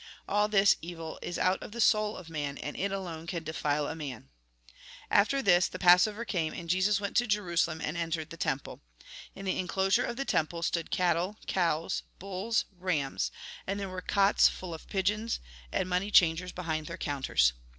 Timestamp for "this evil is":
0.47-1.37